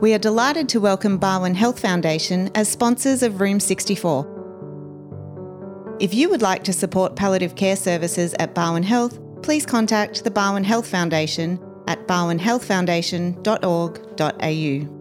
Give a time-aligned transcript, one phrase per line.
[0.00, 5.98] We are delighted to welcome Barwon Health Foundation as sponsors of Room 64.
[6.00, 10.30] If you would like to support palliative care services at Barwon Health, please contact the
[10.30, 14.99] Barwon Health Foundation at barwonhealthfoundation.org.au.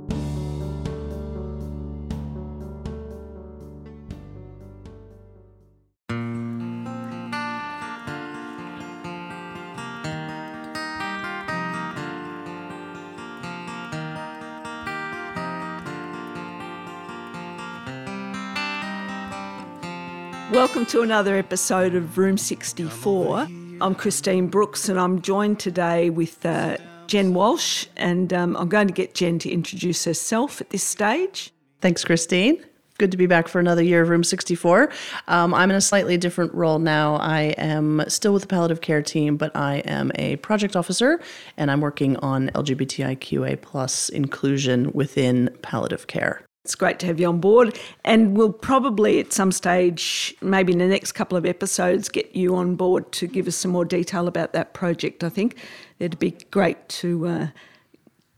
[20.89, 23.47] to another episode of Room 64.
[23.79, 28.87] I'm Christine Brooks and I'm joined today with uh, Jen Walsh, and um, I'm going
[28.87, 31.53] to get Jen to introduce herself at this stage.
[31.81, 32.65] Thanks, Christine.
[32.97, 34.91] Good to be back for another year of Room 64.
[35.27, 37.17] Um, I'm in a slightly different role now.
[37.17, 41.21] I am still with the palliative care team, but I am a project officer
[41.55, 46.43] and I'm working on LGBTIQA plus inclusion within palliative care.
[46.69, 50.77] It's great to have you on board, and we'll probably at some stage, maybe in
[50.77, 54.27] the next couple of episodes, get you on board to give us some more detail
[54.27, 55.23] about that project.
[55.23, 55.57] I think
[55.97, 57.47] it'd be great to uh,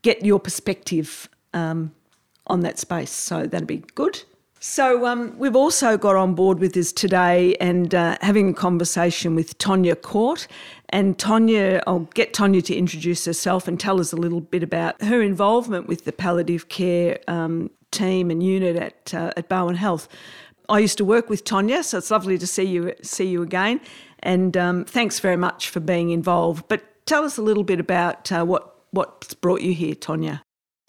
[0.01, 1.91] get your perspective um,
[2.47, 4.23] on that space, so that'd be good.
[4.61, 9.35] So um, we've also got on board with us today and uh, having a conversation
[9.35, 10.47] with Tonya Court.
[10.89, 15.01] And Tonya, I'll get Tonya to introduce herself and tell us a little bit about
[15.01, 20.07] her involvement with the palliative care um, team and unit at uh, at Barwon Health.
[20.69, 23.81] I used to work with Tonya, so it's lovely to see you see you again.
[24.19, 26.65] And um, thanks very much for being involved.
[26.67, 30.41] But tell us a little bit about uh, what what's brought you here, Tonya.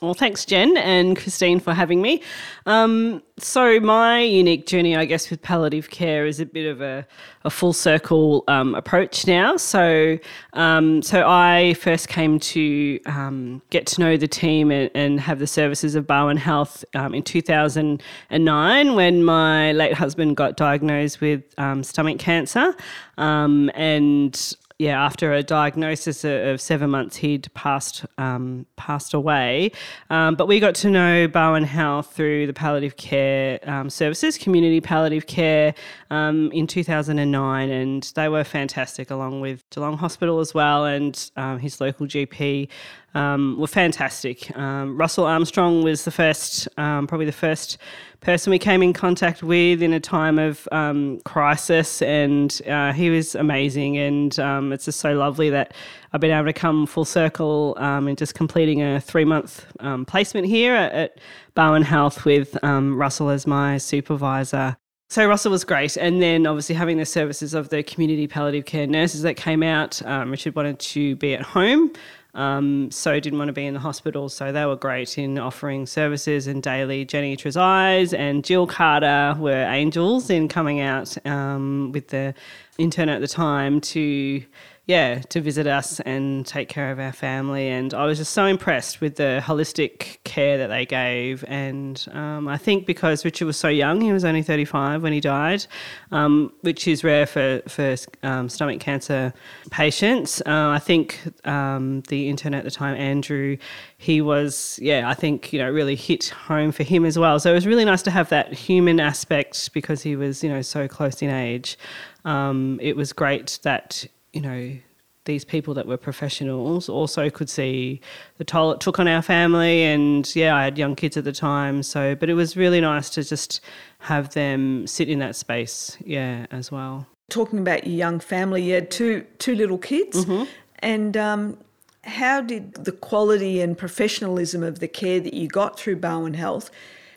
[0.02, 2.22] Well, thanks, Jen and Christine, for having me.
[2.66, 7.06] Um, so, my unique journey, I guess, with palliative care is a bit of a,
[7.44, 9.56] a full circle um, approach now.
[9.56, 10.18] So,
[10.54, 15.38] um, so I first came to um, get to know the team and, and, have
[15.38, 21.44] the services of Barwon Health um, in 2009 when my late husband got diagnosed with
[21.58, 22.74] um, stomach cancer.
[23.18, 29.70] and yeah, after a diagnosis of seven months, he'd passed um, passed away.
[30.10, 34.80] Um, but we got to know Barwon Health through the palliative care um, services, community
[34.80, 35.72] palliative care,
[36.10, 41.60] um, in 2009, and they were fantastic, along with Geelong Hospital as well, and um,
[41.60, 42.68] his local GP
[43.14, 44.56] um, were fantastic.
[44.56, 47.78] Um, Russell Armstrong was the first, um, probably the first
[48.20, 53.10] person we came in contact with in a time of um, crisis, and uh, he
[53.10, 53.98] was amazing.
[53.98, 55.74] And um, it's just so lovely that
[56.12, 59.66] I've been able to come full circle um, and just completing a three month
[60.06, 61.18] placement here at, at
[61.54, 64.76] Barwon Health with Russell as my supervisor.
[65.10, 68.86] So Russell was great, and then obviously having the services of the community palliative care
[68.86, 70.00] nurses that came out.
[70.06, 71.92] Richard wanted to be at home.
[72.34, 74.28] Um, so didn't want to be in the hospital.
[74.28, 77.04] So they were great in offering services and daily.
[77.04, 82.34] Jenny Trezise and Jill Carter were angels in coming out um, with the
[82.78, 84.42] intern at the time to
[84.92, 87.70] yeah, to visit us and take care of our family.
[87.70, 91.42] And I was just so impressed with the holistic care that they gave.
[91.48, 95.20] And um, I think because Richard was so young, he was only 35 when he
[95.20, 95.64] died,
[96.10, 99.32] um, which is rare for, for um, stomach cancer
[99.70, 100.42] patients.
[100.42, 103.56] Uh, I think um, the intern at the time, Andrew,
[103.96, 107.40] he was, yeah, I think, you know, really hit home for him as well.
[107.40, 110.60] So it was really nice to have that human aspect because he was, you know,
[110.60, 111.78] so close in age.
[112.26, 114.76] Um, it was great that you know,
[115.24, 118.00] these people that were professionals also could see
[118.38, 119.82] the toll it took on our family.
[119.82, 121.82] And yeah, I had young kids at the time.
[121.82, 123.60] So, but it was really nice to just
[124.00, 127.06] have them sit in that space, yeah, as well.
[127.30, 130.24] Talking about your young family, you had two, two little kids.
[130.24, 130.44] Mm-hmm.
[130.80, 131.58] And um,
[132.04, 136.70] how did the quality and professionalism of the care that you got through Barwon Health,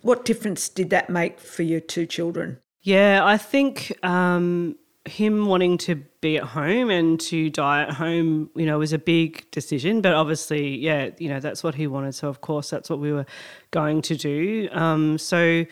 [0.03, 2.59] what difference did that make for your two children?
[2.83, 8.49] Yeah, I think um, him wanting to be at home and to die at home,
[8.55, 10.01] you know, was a big decision.
[10.01, 12.13] But obviously, yeah, you know, that's what he wanted.
[12.13, 13.25] So of course, that's what we were
[13.71, 14.67] going to do.
[14.71, 15.65] Um, so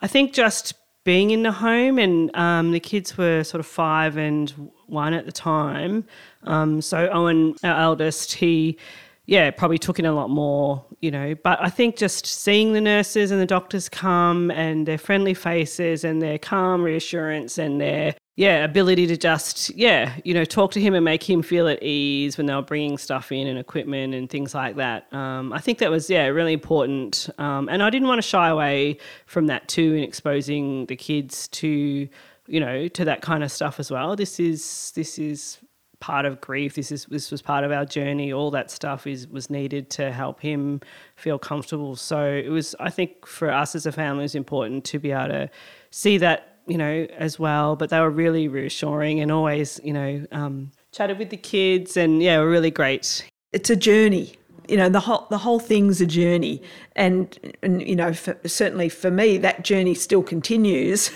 [0.00, 0.74] I think just
[1.04, 4.50] being in the home, and um, the kids were sort of five and
[4.86, 6.04] one at the time.
[6.44, 8.78] Um, so Owen, our eldest, he
[9.26, 11.34] yeah, probably took in a lot more, you know.
[11.42, 16.04] But I think just seeing the nurses and the doctors come and their friendly faces
[16.04, 20.80] and their calm reassurance and their yeah, ability to just, yeah, you know, talk to
[20.80, 24.12] him and make him feel at ease when they were bringing stuff in and equipment
[24.12, 25.12] and things like that.
[25.12, 27.28] Um, I think that was, yeah, really important.
[27.38, 31.46] Um, and I didn't want to shy away from that too in exposing the kids
[31.48, 32.08] to,
[32.48, 34.16] you know, to that kind of stuff as well.
[34.16, 35.58] This is, this is
[36.04, 36.74] part of grief.
[36.74, 38.30] This is this was part of our journey.
[38.30, 40.82] All that stuff is was needed to help him
[41.16, 41.96] feel comfortable.
[41.96, 45.12] So it was, I think, for us as a family, it was important to be
[45.12, 45.50] able to
[45.90, 47.74] see that, you know, as well.
[47.74, 52.22] But they were really reassuring and always, you know, um, chatted with the kids and
[52.22, 53.26] yeah, were really great.
[53.54, 54.34] It's a journey.
[54.68, 56.60] You know, the whole the whole thing's a journey,
[56.96, 61.10] and and you know, for, certainly for me, that journey still continues.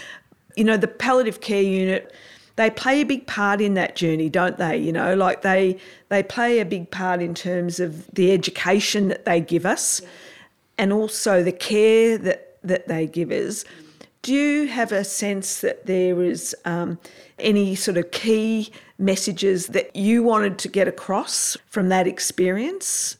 [0.56, 2.10] you know, the palliative care unit
[2.60, 4.76] they play a big part in that journey, don't they?
[4.76, 5.78] You know, like they
[6.10, 10.02] they play a big part in terms of the education that they give us,
[10.76, 13.64] and also the care that that they give us.
[14.22, 16.98] Do you have a sense that there is um,
[17.38, 23.16] any sort of key messages that you wanted to get across from that experience?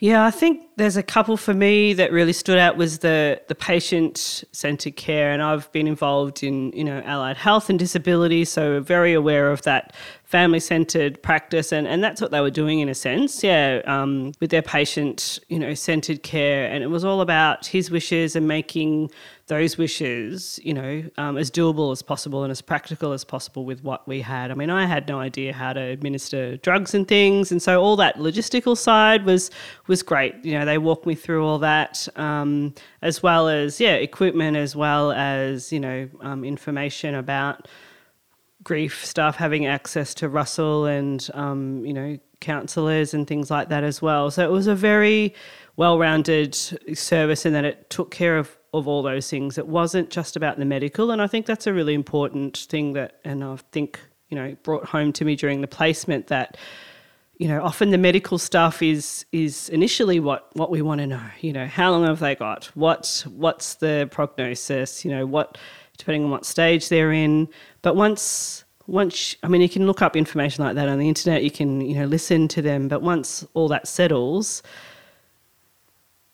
[0.00, 3.54] Yeah, I think there's a couple for me that really stood out was the the
[3.56, 8.80] patient centered care, and I've been involved in you know allied health and disability, so
[8.80, 9.92] very aware of that
[10.28, 14.30] family centered practice, and, and that's what they were doing in a sense, yeah, um,
[14.40, 18.46] with their patient you know centered care, and it was all about his wishes and
[18.46, 19.10] making
[19.46, 23.82] those wishes, you know, um, as doable as possible and as practical as possible with
[23.82, 24.50] what we had.
[24.50, 27.96] I mean, I had no idea how to administer drugs and things, and so all
[27.96, 29.50] that logistical side was
[29.86, 30.34] was great.
[30.44, 34.76] You know, they walked me through all that, um, as well as yeah, equipment, as
[34.76, 37.66] well as you know, um, information about
[38.68, 43.82] grief stuff, having access to Russell and um, you know counsellors and things like that
[43.82, 44.30] as well.
[44.30, 45.34] So it was a very
[45.76, 46.54] well-rounded
[46.94, 49.56] service in that it took care of of all those things.
[49.56, 53.20] It wasn't just about the medical, and I think that's a really important thing that,
[53.24, 53.98] and I think
[54.28, 56.58] you know brought home to me during the placement that
[57.38, 61.28] you know often the medical stuff is is initially what what we want to know
[61.40, 65.56] you know how long have they got what's what's the prognosis you know what
[65.98, 67.48] depending on what stage they're in
[67.82, 71.42] but once once I mean you can look up information like that on the internet
[71.42, 74.62] you can you know listen to them but once all that settles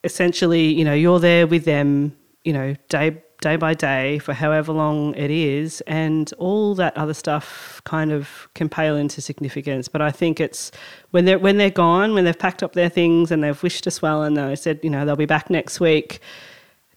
[0.03, 2.15] essentially you know you're there with them
[2.45, 7.13] you know, day day by day for however long it is, and all that other
[7.13, 9.89] stuff kind of can pale into significance.
[9.89, 10.71] But I think it's
[11.11, 14.01] when they're when they're gone, when they've packed up their things and they've wished us
[14.01, 16.19] well, and they said, you know, they'll be back next week.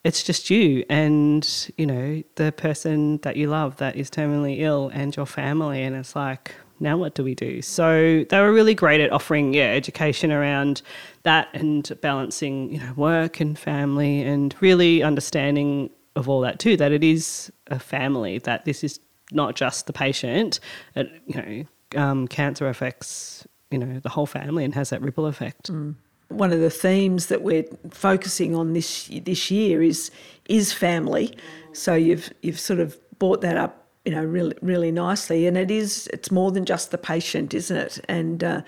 [0.05, 4.91] It's just you and you know the person that you love that is terminally ill
[4.93, 7.61] and your family, and it's like now what do we do?
[7.63, 10.83] So they were really great at offering yeah education around
[11.25, 16.77] that and balancing you know work and family and really understanding of all that too
[16.77, 18.99] that it is a family that this is
[19.31, 20.59] not just the patient
[20.97, 21.65] it, you know
[21.97, 25.71] um, cancer affects you know the whole family and has that ripple effect.
[25.71, 25.97] Mm.
[26.29, 30.11] One of the themes that we're focusing on this this year is
[30.49, 31.37] is family.
[31.73, 35.47] So you've you've sort of brought that up you know, really, really nicely.
[35.47, 38.01] And it is, it's more than just the patient, isn't it?
[38.09, 38.63] And uh,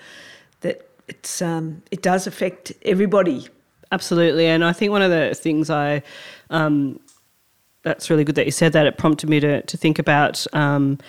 [0.59, 3.47] that it's, um, it does affect everybody.
[3.91, 4.45] Absolutely.
[4.45, 6.03] And I think one of the things I,
[6.51, 6.99] um,
[7.81, 8.85] that's really good that you said that.
[8.85, 10.99] It prompted me to, to think about, um,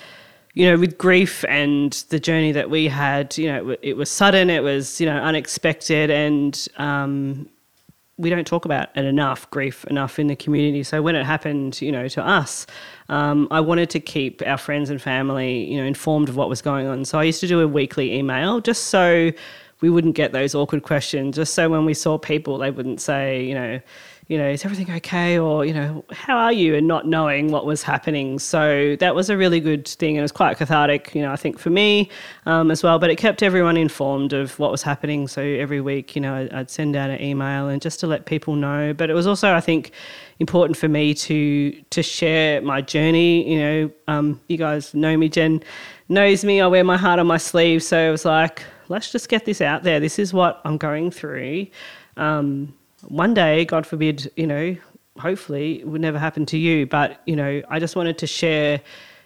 [0.54, 4.10] you know, with grief and the journey that we had, you know, it, it was
[4.10, 6.10] sudden, it was, you know, unexpected.
[6.10, 7.48] And, um,
[8.18, 10.82] we don't talk about it enough, grief enough in the community.
[10.82, 12.66] So when it happened, you know, to us,
[13.08, 16.62] um, I wanted to keep our friends and family, you know, informed of what was
[16.62, 17.04] going on.
[17.04, 19.32] So I used to do a weekly email just so
[19.80, 21.36] we wouldn't get those awkward questions.
[21.36, 23.80] Just so when we saw people, they wouldn't say, you know,
[24.32, 25.38] you know, is everything okay?
[25.38, 26.74] Or, you know, how are you?
[26.74, 28.38] And not knowing what was happening.
[28.38, 30.16] So that was a really good thing.
[30.16, 32.08] And it was quite cathartic, you know, I think for me
[32.46, 32.98] um, as well.
[32.98, 35.28] But it kept everyone informed of what was happening.
[35.28, 38.56] So every week, you know, I'd send out an email and just to let people
[38.56, 38.94] know.
[38.94, 39.90] But it was also, I think,
[40.38, 43.52] important for me to to share my journey.
[43.52, 45.62] You know, um, you guys know me, Jen
[46.08, 46.62] knows me.
[46.62, 47.82] I wear my heart on my sleeve.
[47.82, 50.00] So it was like, let's just get this out there.
[50.00, 51.66] This is what I'm going through.
[52.16, 52.74] Um,
[53.08, 54.76] one day, God forbid, you know,
[55.18, 56.86] hopefully it would never happen to you.
[56.86, 58.80] But, you know, I just wanted to share,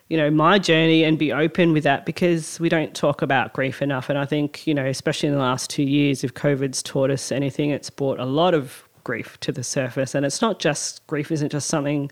[0.09, 3.83] you know, my journey and be open with that because we don't talk about grief
[3.83, 4.09] enough.
[4.09, 7.31] And I think, you know, especially in the last two years, if COVID's taught us
[7.31, 10.15] anything, it's brought a lot of grief to the surface.
[10.15, 12.11] And it's not just grief isn't just something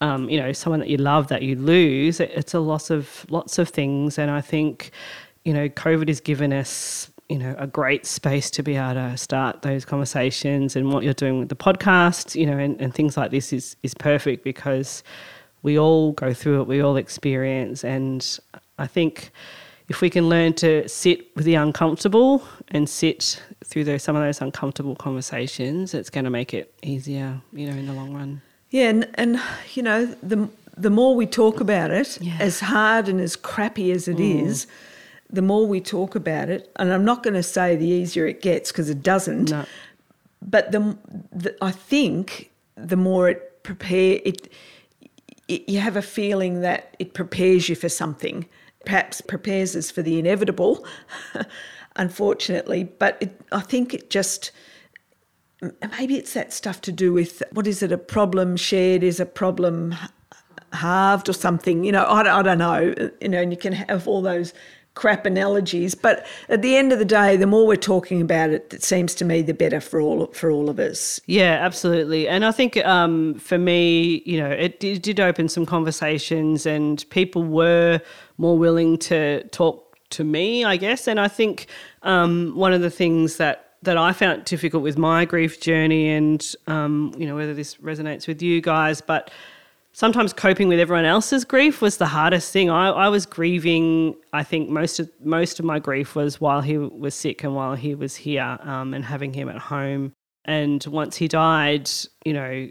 [0.00, 3.58] um, you know, someone that you love that you lose, it's a loss of lots
[3.58, 4.18] of things.
[4.18, 4.92] And I think,
[5.44, 9.16] you know, COVID has given us you know a great space to be able to
[9.16, 13.16] start those conversations and what you're doing with the podcast you know and, and things
[13.16, 15.02] like this is is perfect because
[15.62, 18.38] we all go through it we all experience and
[18.78, 19.30] i think
[19.88, 24.22] if we can learn to sit with the uncomfortable and sit through those some of
[24.22, 28.40] those uncomfortable conversations it's going to make it easier you know in the long run
[28.70, 29.40] yeah and, and
[29.74, 32.36] you know the the more we talk about it yeah.
[32.38, 34.44] as hard and as crappy as it mm.
[34.44, 34.66] is
[35.30, 38.40] the more we talk about it, and I'm not going to say the easier it
[38.42, 39.64] gets because it doesn't, No.
[40.40, 40.96] but the,
[41.32, 44.50] the I think the more it prepare it,
[45.48, 48.46] it, you have a feeling that it prepares you for something.
[48.86, 50.86] Perhaps prepares us for the inevitable,
[51.96, 52.84] unfortunately.
[52.84, 54.50] But it, I think it just
[55.98, 57.92] maybe it's that stuff to do with what is it?
[57.92, 59.94] A problem shared is a problem
[60.72, 61.84] halved or something.
[61.84, 62.94] You know, I, I don't know.
[63.20, 64.54] You know, and you can have all those
[64.98, 68.74] crap analogies, but at the end of the day, the more we're talking about it,
[68.74, 71.20] it seems to me the better for all for all of us.
[71.26, 72.28] Yeah, absolutely.
[72.28, 77.08] And I think um, for me, you know, it did, did open some conversations and
[77.10, 78.00] people were
[78.38, 81.06] more willing to talk to me, I guess.
[81.06, 81.68] And I think
[82.02, 86.44] um, one of the things that that I found difficult with my grief journey, and
[86.66, 89.30] um, you know whether this resonates with you guys, but
[89.98, 92.70] sometimes coping with everyone else's grief was the hardest thing.
[92.70, 94.14] I, I was grieving.
[94.32, 97.74] I think most of most of my grief was while he was sick and while
[97.74, 100.12] he was here, um, and having him at home.
[100.44, 101.90] And once he died,
[102.24, 102.68] you know,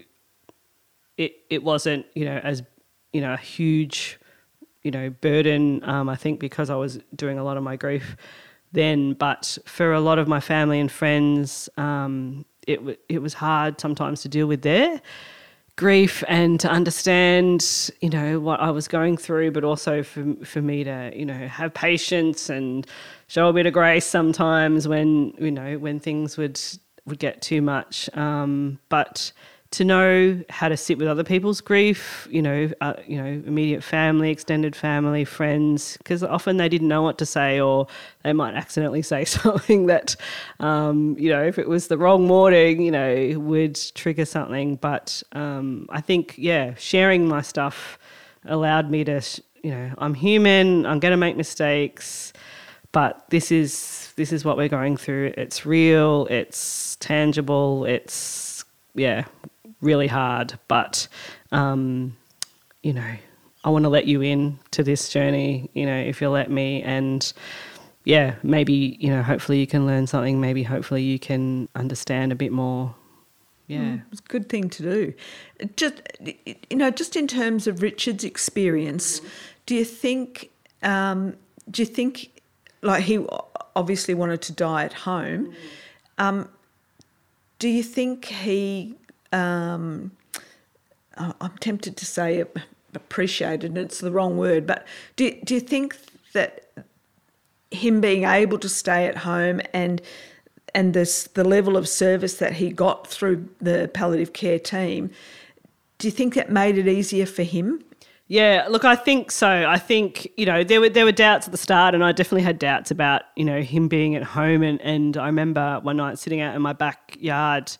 [1.18, 2.64] it it wasn't you know as
[3.12, 4.18] you know a huge
[4.84, 5.84] you know burden.
[5.84, 8.16] Um, I think because I was doing a lot of my grief
[8.72, 12.80] then, but for a lot of my family and friends, um, it
[13.10, 15.02] it was hard sometimes to deal with their
[15.78, 20.62] grief and to understand, you know, what I was going through, but also for for
[20.62, 22.86] me to, you know, have patience and
[23.28, 26.60] show a bit of grace sometimes when, you know, when things would
[27.06, 28.10] would get too much.
[28.18, 29.32] Um, but
[29.72, 33.84] to know how to sit with other people's grief, you know, uh, you know, immediate
[33.84, 37.88] family, extended family, friends, because often they didn't know what to say, or
[38.24, 40.16] they might accidentally say something that,
[40.60, 44.78] um, you know, if it was the wrong morning, you know, would trigger something.
[44.78, 48.00] But um, I think, yeah, sharing my stuff
[48.46, 52.32] allowed me to, sh- you know, I'm human, I'm going to make mistakes,
[52.94, 55.34] but this is this is what we're going through.
[55.38, 58.64] It's real, it's tangible, it's
[58.96, 59.26] yeah,
[59.82, 60.58] really hard.
[60.68, 61.08] But
[61.52, 62.16] um,
[62.84, 63.16] you know,
[63.64, 65.70] I want to let you in to this journey.
[65.74, 67.32] You know, if you'll let me, and
[68.06, 70.40] yeah, maybe you know, hopefully you can learn something.
[70.40, 72.96] Maybe hopefully you can understand a bit more.
[73.68, 73.98] Yeah.
[74.12, 75.14] It's a good thing to do.
[75.76, 76.02] Just
[76.46, 79.22] you know, just in terms of Richard's experience,
[79.66, 80.50] do you think?
[80.84, 81.36] Um,
[81.70, 82.42] do you think,
[82.82, 83.26] like he
[83.76, 85.54] obviously wanted to die at home?
[86.18, 86.48] Um,
[87.60, 88.96] do you think he?
[89.34, 90.12] Um,
[91.18, 92.44] I- I'm tempted to say
[92.94, 95.96] appreciated, and it's the wrong word, but do do you think
[96.34, 96.66] that
[97.72, 100.02] him being able to stay at home and
[100.74, 105.10] and this the level of service that he got through the palliative care team,
[105.98, 107.84] do you think that made it easier for him?
[108.30, 109.66] Yeah, look, I think so.
[109.68, 112.44] I think you know there were there were doubts at the start, and I definitely
[112.44, 114.64] had doubts about you know him being at home.
[114.64, 117.78] And and I remember one night sitting out in my backyard,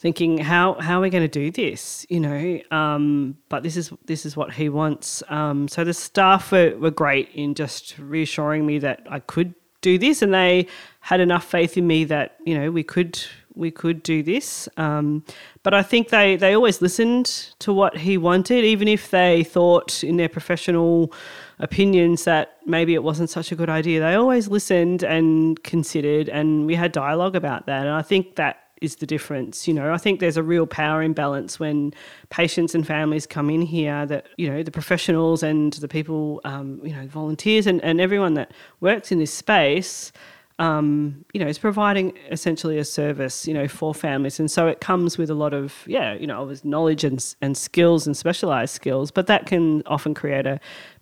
[0.00, 2.06] thinking how how are we going to do this?
[2.08, 5.22] You know, um, but this is this is what he wants.
[5.28, 9.98] Um, so the staff were, were great in just reassuring me that I could do
[9.98, 10.66] this, and they
[11.00, 13.20] had enough faith in me that you know we could
[13.54, 14.68] we could do this.
[14.76, 15.22] Um,
[15.62, 17.26] but I think they, they always listened
[17.58, 21.12] to what he wanted, even if they thought in their professional
[21.58, 24.00] opinions that maybe it wasn't such a good idea.
[24.00, 27.86] They always listened and considered, and we had dialogue about that.
[27.86, 29.68] And I think that is the difference.
[29.68, 31.92] You know, I think there's a real power imbalance when
[32.30, 36.80] patients and families come in here that, you know, the professionals and the people, um,
[36.82, 40.12] you know, volunteers and, and everyone that works in this space
[40.60, 44.38] um, you know, is providing essentially a service, you know, for families.
[44.38, 48.06] And so it comes with a lot of, yeah, you know, knowledge and, and skills
[48.06, 50.60] and specialized skills, but that can often create a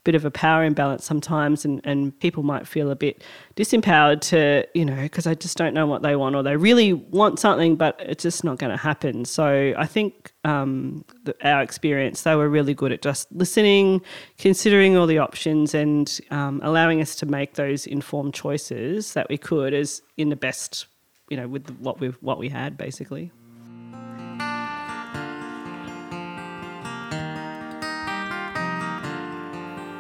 [0.08, 1.66] bit of a power imbalance sometimes.
[1.66, 3.22] And, and people might feel a bit
[3.56, 6.94] disempowered to, you know, because I just don't know what they want or they really
[6.94, 9.26] want something, but it's just not going to happen.
[9.26, 14.00] So I think um, the, our experience, they were really good at just listening,
[14.38, 19.36] considering all the options and um, allowing us to make those informed choices that we
[19.36, 20.86] could as in the best,
[21.28, 23.30] you know, with what we what we had basically.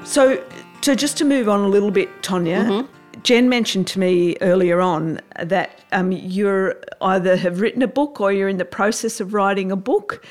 [0.08, 0.42] So,
[0.80, 2.88] so just to move on a little bit, Tonya,
[3.24, 8.32] Jen mentioned to me earlier on that um, you're either have written a book or
[8.32, 10.24] you're in the process of writing a book.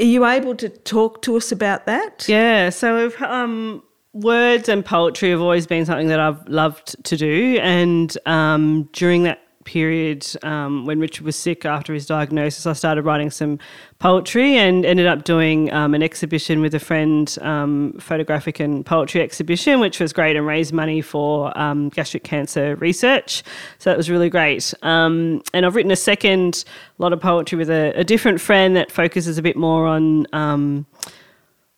[0.00, 2.28] Are you able to talk to us about that?
[2.28, 7.60] Yeah, so um, words and poetry have always been something that I've loved to do,
[7.62, 13.02] and um, during that period um, when Richard was sick after his diagnosis, I started
[13.02, 13.58] writing some
[13.98, 19.20] poetry and ended up doing um, an exhibition with a friend, um, photographic and poetry
[19.20, 23.42] exhibition, which was great and raised money for um, gastric cancer research.
[23.78, 24.72] So that was really great.
[24.80, 26.64] Um, and I've written a second
[26.96, 30.86] lot of poetry with a, a, different friend that focuses a bit more on um,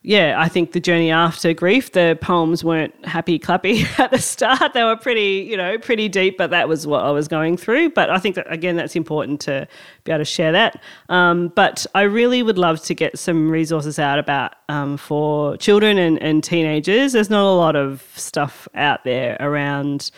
[0.02, 4.72] yeah, I think the journey after grief, the poems weren't happy clappy at the start.
[4.72, 7.90] They were pretty, you know, pretty deep, but that was what I was going through.
[7.90, 9.68] But I think that, again, that's important to
[10.04, 10.80] be able to share that.
[11.10, 15.98] Um, but I really would love to get some resources out about um, for children
[15.98, 17.12] and, and teenagers.
[17.12, 20.10] There's not a lot of stuff out there around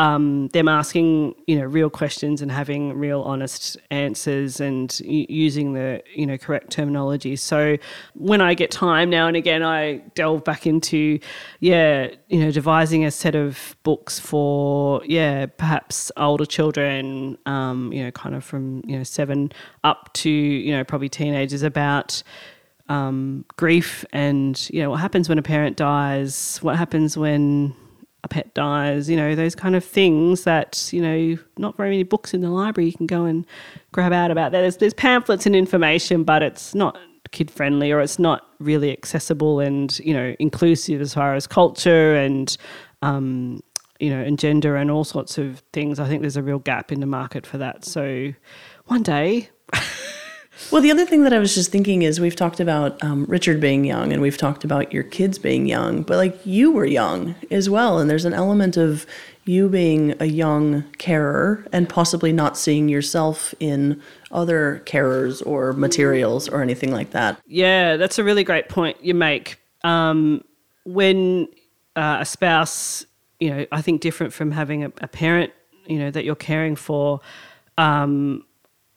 [0.00, 6.02] um, them asking you know real questions and having real honest answers and using the
[6.14, 7.36] you know correct terminology.
[7.36, 7.76] So
[8.14, 11.18] when I get time now and again, I delve back into
[11.58, 18.02] yeah you know devising a set of books for yeah perhaps older children um, you
[18.02, 19.52] know kind of from you know seven
[19.84, 22.22] up to you know probably teenagers about.
[22.88, 27.72] Um, grief and you know what happens when a parent dies what happens when
[28.22, 32.02] a pet dies, you know, those kind of things that, you know, not very many
[32.02, 33.46] books in the library you can go and
[33.92, 34.60] grab out about that.
[34.60, 36.98] There's, there's pamphlets and information, but it's not
[37.30, 42.14] kid friendly or it's not really accessible and, you know, inclusive as far as culture
[42.16, 42.56] and,
[43.02, 43.62] um,
[44.00, 46.00] you know, and gender and all sorts of things.
[46.00, 47.84] I think there's a real gap in the market for that.
[47.84, 48.32] So
[48.86, 49.50] one day
[50.70, 53.60] well, the other thing that I was just thinking is we've talked about um, Richard
[53.60, 57.34] being young and we've talked about your kids being young, but like you were young
[57.50, 57.98] as well.
[57.98, 59.06] And there's an element of
[59.44, 64.00] you being a young carer and possibly not seeing yourself in
[64.30, 67.40] other carers or materials or anything like that.
[67.46, 69.60] Yeah, that's a really great point you make.
[69.82, 70.44] Um,
[70.84, 71.48] when
[71.96, 73.04] uh, a spouse,
[73.40, 75.52] you know, I think different from having a, a parent,
[75.86, 77.20] you know, that you're caring for.
[77.76, 78.44] Um,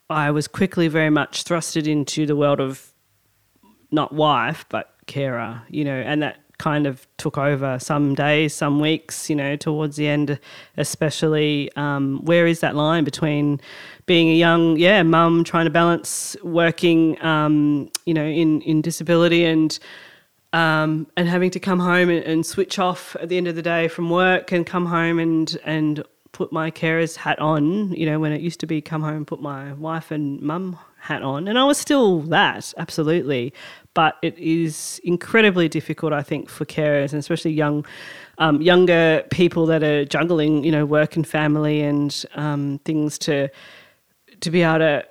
[0.10, 2.94] I was quickly very much thrusted into the world of
[3.92, 8.80] not wife, but carer, you know, and that kind of took over some days, some
[8.80, 10.40] weeks, you know, towards the end,
[10.78, 11.72] especially.
[11.76, 13.60] Um, where is that line between
[14.06, 19.46] being a young, yeah, mum trying to balance working, um, you know, in, in disability
[19.46, 19.78] and
[20.54, 23.64] um, and having to come home and, and, switch off at the end of the
[23.64, 28.20] day from work and come home and and put my carer's hat on, you know,
[28.20, 31.48] when it used to be come home, put my wife and mum hat on.
[31.48, 33.54] And I was still that, absolutely.
[33.94, 37.86] But it is incredibly difficult, I think, for carers and especially young,
[38.40, 43.50] um, younger people that are juggling, you know, work and family and um, things to
[44.42, 45.06] to be able to,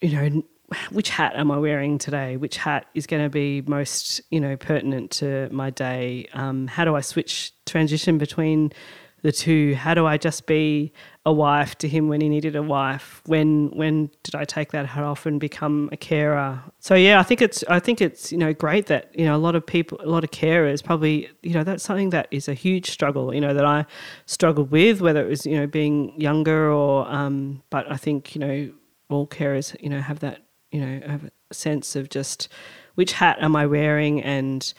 [0.00, 0.42] you know,
[0.90, 2.36] which hat am I wearing today?
[2.36, 6.26] Which hat is going to be most, you know, pertinent to my day?
[6.34, 8.72] Um, how do I switch transition between
[9.22, 9.74] the two.
[9.74, 10.92] How do I just be
[11.26, 13.22] a wife to him when he needed a wife?
[13.26, 16.62] When when did I take that hat off and become a carer?
[16.78, 19.38] So yeah, I think it's I think it's you know great that you know a
[19.38, 22.54] lot of people, a lot of carers probably you know that's something that is a
[22.54, 23.34] huge struggle.
[23.34, 23.86] You know that I
[24.26, 28.40] struggled with whether it was you know being younger or um, but I think you
[28.40, 28.72] know
[29.08, 32.48] all carers you know have that you know have a sense of just
[32.94, 34.72] which hat am I wearing and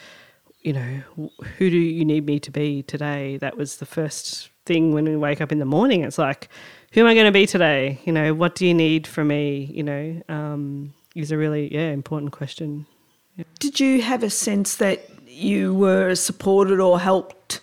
[0.61, 3.37] you know, who do you need me to be today?
[3.37, 6.03] That was the first thing when we wake up in the morning.
[6.03, 6.49] It's like,
[6.91, 7.99] who am I going to be today?
[8.05, 9.71] You know, what do you need from me?
[9.73, 12.85] You know, um, is a really, yeah, important question.
[13.35, 13.45] Yeah.
[13.59, 17.61] Did you have a sense that you were supported or helped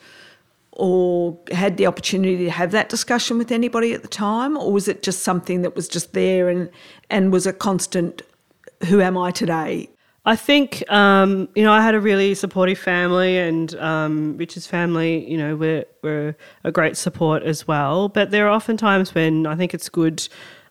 [0.72, 4.56] or had the opportunity to have that discussion with anybody at the time?
[4.56, 6.70] Or was it just something that was just there and,
[7.10, 8.22] and was a constant,
[8.86, 9.88] who am I today?
[10.28, 15.26] I think um, you know I had a really supportive family, and um, Richard's family,
[15.26, 18.10] you know, were were a great support as well.
[18.10, 20.28] But there are often times when I think it's good.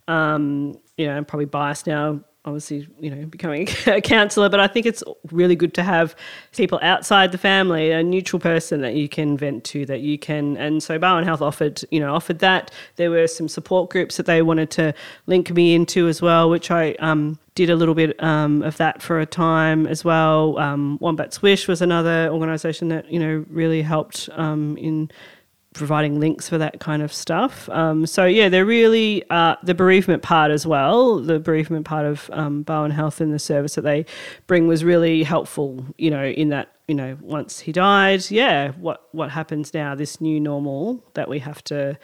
[0.07, 4.67] Um, you know, I'm probably biased now obviously, you know, becoming a counsellor, but I
[4.67, 6.15] think it's really good to have
[6.55, 10.55] people outside the family, a neutral person that you can vent to, that you can.
[10.55, 12.71] And so Barwon Health offered, you know, offered that.
[12.95, 14.93] There were some support groups that they wanted to
[15.25, 19.01] link me into as well, which I um, did a little bit um, of that
[19.01, 20.57] for a time as well.
[20.57, 25.11] Um, Wombat's Wish was another organisation that you know really helped um, in
[25.77, 27.69] providing links for that kind of stuff.
[27.69, 31.19] Um, so yeah, they're really uh, the bereavement part as well.
[31.19, 34.05] The bereavement part of um, Barwon Health and the service that they
[34.47, 35.85] bring was really helpful.
[35.97, 39.95] You know, in that you know once he died, yeah, what what happens now?
[39.95, 41.97] This new normal that we have to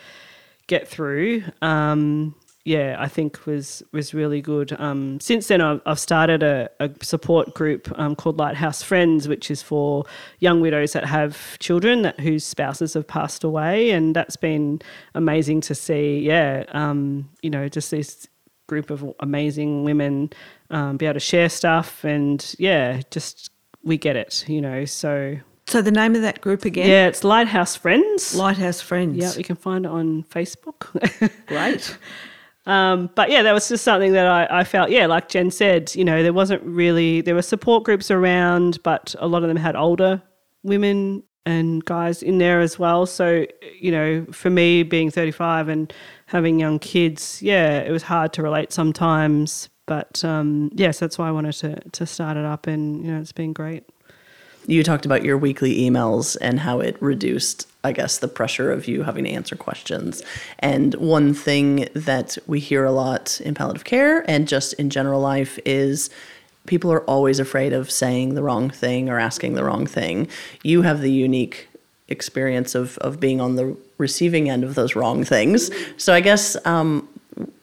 [0.67, 1.43] get through.
[1.61, 4.79] Um, yeah, I think was was really good.
[4.79, 9.51] Um, since then, I've, I've started a, a, support group um, called Lighthouse Friends, which
[9.51, 10.05] is for
[10.39, 14.81] young widows that have children that whose spouses have passed away, and that's been
[15.13, 16.19] amazing to see.
[16.19, 18.27] Yeah, um, you know, just this
[18.67, 20.31] group of amazing women
[20.69, 23.51] um, be able to share stuff, and yeah, just
[23.83, 24.85] we get it, you know.
[24.85, 26.87] So so the name of that group again?
[26.87, 28.35] Yeah, it's Lighthouse Friends.
[28.35, 29.17] Lighthouse Friends.
[29.17, 30.87] Yeah, you can find it on Facebook.
[31.47, 31.97] Great.
[32.65, 35.93] Um, but yeah, that was just something that I, I, felt, yeah, like Jen said,
[35.95, 39.57] you know, there wasn't really, there were support groups around, but a lot of them
[39.57, 40.21] had older
[40.63, 43.05] women and guys in there as well.
[43.05, 43.45] So,
[43.79, 45.93] you know, for me being 35 and
[46.27, 49.69] having young kids, yeah, it was hard to relate sometimes.
[49.85, 53.19] But um, yes, that's why I wanted to, to start it up, and, you know,
[53.19, 53.83] it's been great.
[54.65, 58.87] You talked about your weekly emails and how it reduced I guess, the pressure of
[58.87, 60.23] you having to answer questions.
[60.59, 65.19] And one thing that we hear a lot in palliative care and just in general
[65.19, 66.09] life is
[66.65, 70.29] people are always afraid of saying the wrong thing or asking the wrong thing.
[70.63, 71.67] You have the unique
[72.07, 75.69] experience of, of being on the receiving end of those wrong things.
[75.97, 77.07] So I guess um,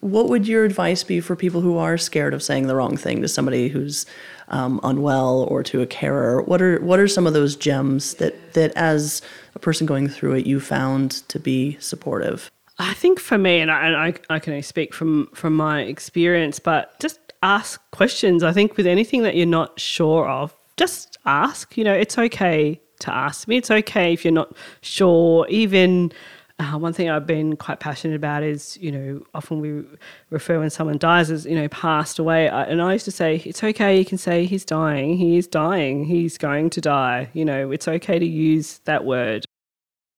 [0.00, 3.22] what would your advice be for people who are scared of saying the wrong thing
[3.22, 4.04] to somebody who's
[4.50, 6.42] um, unwell or to a carer?
[6.42, 9.22] What are what are some of those gems that that as
[9.54, 12.50] a person going through it you found to be supportive?
[12.78, 15.82] I think for me, and I, and I, I can only speak from from my
[15.82, 18.42] experience, but just ask questions.
[18.42, 21.76] I think with anything that you're not sure of, just ask.
[21.76, 23.56] You know, it's okay to ask me.
[23.56, 25.46] It's okay if you're not sure.
[25.48, 26.12] Even
[26.60, 29.82] uh, one thing I've been quite passionate about is, you know, often we
[30.28, 32.48] refer when someone dies as, you know, passed away.
[32.48, 36.04] And I used to say, it's okay, you can say he's dying, he is dying,
[36.04, 37.30] he's going to die.
[37.32, 39.46] You know, it's okay to use that word.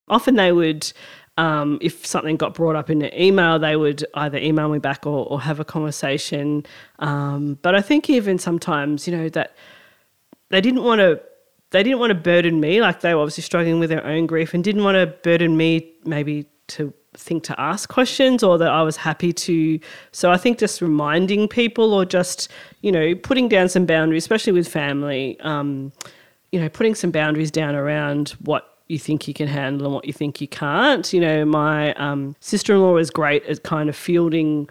[0.09, 0.91] Often they would,
[1.37, 5.05] um, if something got brought up in an email, they would either email me back
[5.05, 6.65] or, or have a conversation.
[6.99, 9.55] Um, but I think even sometimes, you know, that
[10.49, 11.21] they didn't want to
[11.73, 14.53] they didn't want to burden me, like they were obviously struggling with their own grief
[14.53, 18.83] and didn't want to burden me maybe to think to ask questions or that I
[18.83, 19.79] was happy to.
[20.11, 22.47] So I think just reminding people or just,
[22.81, 25.91] you know, putting down some boundaries, especially with family, um,
[26.51, 30.05] you know, putting some boundaries down around what you think you can handle and what
[30.05, 31.11] you think you can't.
[31.11, 34.69] You know, my um, sister in law is great at kind of fielding,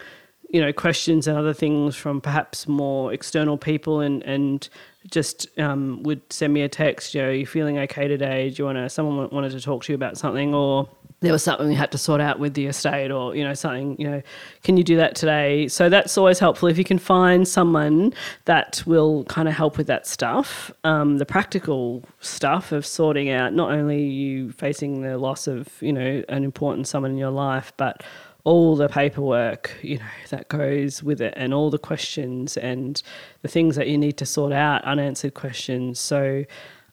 [0.49, 4.69] you know, questions and other things from perhaps more external people and, and
[5.09, 8.49] just um, would send me a text, you know, you feeling okay today?
[8.49, 10.89] Do you want to, someone wanted to talk to you about something or
[11.23, 13.95] there was something we had to sort out with the estate or, you know, something,
[13.97, 14.21] you know,
[14.61, 15.69] can you do that today?
[15.69, 18.13] So that's always helpful if you can find someone
[18.45, 23.53] that will kind of help with that stuff, um, the practical stuff of sorting out
[23.53, 27.71] not only you facing the loss of, you know, an important someone in your life,
[27.77, 28.03] but
[28.45, 33.01] all the paperwork, you know, that goes with it and all the questions and
[33.41, 35.99] the things that you need to sort out, unanswered questions.
[35.99, 36.43] So,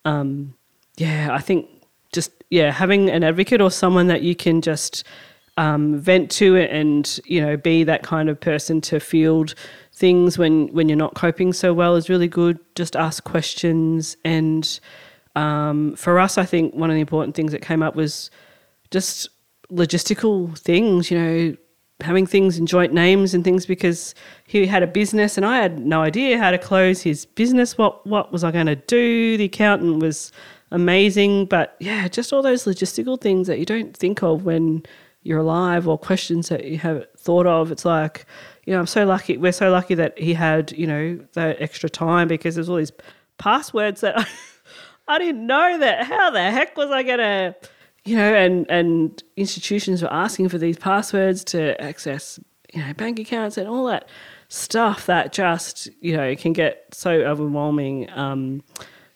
[0.04, 0.54] um,
[0.96, 1.68] yeah, I think
[2.12, 5.02] just, yeah, having an advocate or someone that you can just
[5.56, 9.54] um, vent to and, you know, be that kind of person to field
[9.92, 12.60] things when, when you're not coping so well is really good.
[12.76, 14.16] Just ask questions.
[14.24, 14.78] And
[15.34, 18.30] um, for us, I think one of the important things that came up was
[18.90, 19.28] just
[19.70, 21.56] logistical things, you know,
[22.02, 24.14] having things in joint names and things because
[24.46, 27.76] he had a business and I had no idea how to close his business.
[27.76, 29.36] What what was I going to do?
[29.36, 30.32] The accountant was
[30.70, 34.82] amazing, but yeah, just all those logistical things that you don't think of when
[35.22, 37.70] you're alive or questions that you haven't thought of.
[37.70, 38.24] It's like,
[38.64, 39.36] you know, I'm so lucky.
[39.36, 42.92] We're so lucky that he had, you know, that extra time because there's all these
[43.38, 44.26] passwords that I,
[45.08, 46.04] I didn't know that.
[46.04, 47.54] How the heck was I going to
[48.04, 52.40] you know, and and institutions were asking for these passwords to access,
[52.72, 54.08] you know, bank accounts and all that
[54.48, 58.10] stuff that just, you know, can get so overwhelming.
[58.10, 58.62] Um,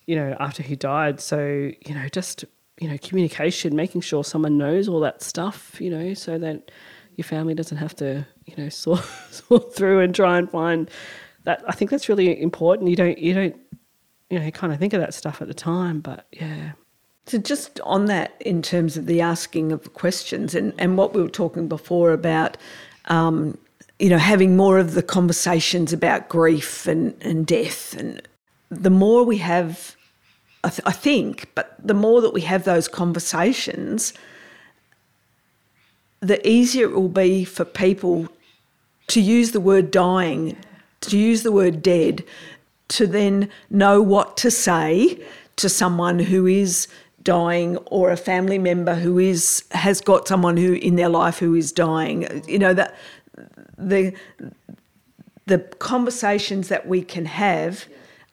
[0.05, 1.19] you know, after he died.
[1.19, 2.45] So, you know, just,
[2.79, 6.71] you know, communication, making sure someone knows all that stuff, you know, so that
[7.15, 10.89] your family doesn't have to, you know, sort, sort through and try and find
[11.43, 11.63] that.
[11.67, 12.89] I think that's really important.
[12.89, 13.55] You don't, you don't,
[14.29, 16.73] you know, you kind of think of that stuff at the time, but yeah.
[17.27, 21.21] So, just on that, in terms of the asking of questions, and, and what we
[21.23, 22.55] were talking before about,
[23.05, 23.57] um,
[23.97, 28.21] you know, having more of the conversations about grief and, and death, and
[28.69, 29.95] the more we have,
[30.63, 34.13] I, th- I think, but the more that we have those conversations,
[36.19, 38.27] the easier it will be for people
[39.07, 40.57] to use the word dying,
[41.01, 42.23] to use the word dead,
[42.89, 45.19] to then know what to say
[45.55, 46.87] to someone who is
[47.25, 51.53] dying or a family member who is has got someone who in their life who
[51.55, 52.95] is dying you know that
[53.77, 54.13] the
[55.47, 57.85] the conversations that we can have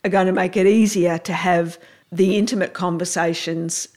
[0.04, 1.78] are going to make it easier to have
[2.12, 3.88] the intimate conversations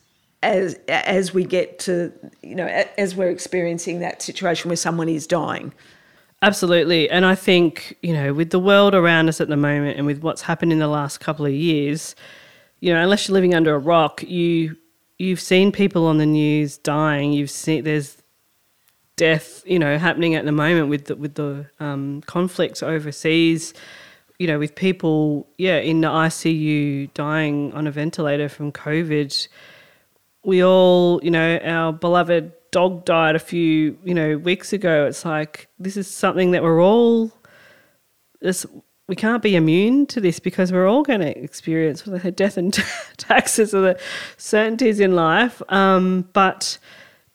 [0.41, 2.65] as as we get to you know
[2.97, 5.73] as we're experiencing that situation where someone is dying.
[6.41, 7.10] Absolutely.
[7.10, 10.21] And I think, you know, with the world around us at the moment and with
[10.21, 12.13] what's happened in the last couple of years,
[12.81, 14.77] you know, unless you're living under a rock, you
[15.17, 17.34] you've seen people on the news dying.
[17.34, 18.17] You've seen there's
[19.15, 23.73] death, you know, happening at the moment with the, with the um, conflicts overseas.
[24.38, 29.47] You know, with people, yeah, in the ICU dying on a ventilator from COVID.
[30.43, 35.06] We all, you know, our beloved dog died a few, you know, weeks ago.
[35.06, 37.32] It's like this is something that we're all
[38.41, 38.65] this
[39.08, 42.74] we can't be immune to this because we're all going to experience death and
[43.18, 44.00] taxes are the
[44.38, 45.62] certainties in life.
[45.70, 46.78] Um, but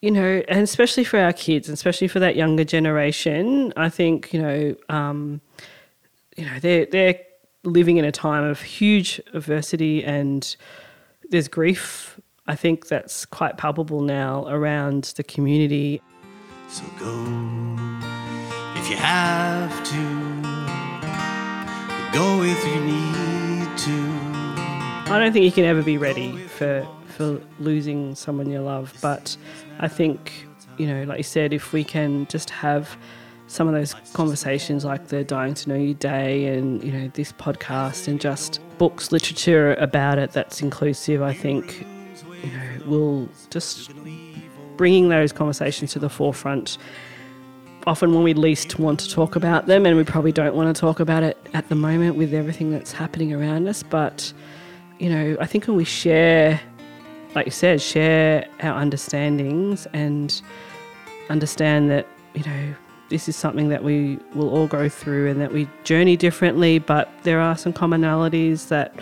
[0.00, 4.42] you know, and especially for our kids, especially for that younger generation, I think you
[4.42, 5.40] know, um,
[6.36, 7.20] you know, they're they're
[7.62, 10.56] living in a time of huge adversity and
[11.28, 12.18] there's grief
[12.50, 16.02] I think that's quite palpable now around the community.
[16.68, 17.12] So go
[18.74, 20.19] if you have to,
[22.12, 23.92] go if you need to.
[25.12, 29.36] I don't think you can ever be ready for for losing someone you love, but
[29.78, 30.46] I think
[30.78, 32.96] you know, like you said, if we can just have
[33.46, 37.32] some of those conversations like the Dying to Know You Day and, you know, this
[37.32, 41.84] podcast and just books, literature about it that's inclusive, I think
[42.42, 43.90] you know, will just
[44.76, 46.78] bringing those conversations to the forefront
[47.86, 50.78] often when we least want to talk about them, and we probably don't want to
[50.78, 53.82] talk about it at the moment with everything that's happening around us.
[53.82, 54.32] But,
[54.98, 56.60] you know, I think when we share,
[57.34, 60.40] like you said, share our understandings and
[61.28, 62.74] understand that, you know,
[63.08, 67.10] this is something that we will all go through and that we journey differently, but
[67.24, 68.94] there are some commonalities that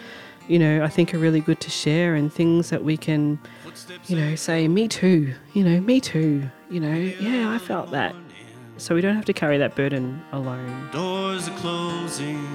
[0.48, 3.38] you know, I think are really good to share and things that we can,
[4.06, 8.16] you know, say, me too, you know, me too, you know, yeah, I felt that.
[8.78, 10.88] So we don't have to carry that burden alone.
[10.92, 12.46] Doors are closing,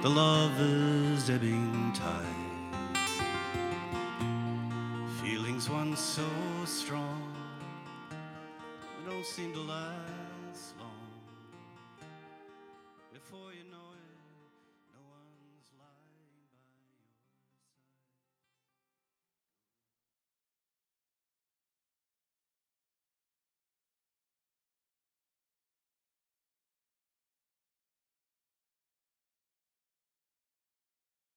[0.00, 2.96] the love is ebbing tide.
[5.20, 6.22] Feelings once so
[6.64, 7.34] strong,
[9.04, 10.23] don't seem to last